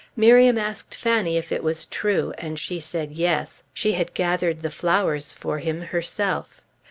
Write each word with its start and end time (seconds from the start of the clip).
Miriam 0.15 0.57
asked 0.57 0.95
Fanny 0.95 1.37
if 1.37 1.51
it 1.51 1.61
was 1.63 1.85
true, 1.85 2.33
and 2.39 2.57
she 2.57 2.79
said 2.79 3.11
yes; 3.11 3.61
she 3.71 3.91
had 3.91 4.15
gathered 4.15 4.63
the 4.63 4.71
flowers 4.71 5.31
for 5.31 5.59
him 5.59 5.81
herself. 5.81 6.59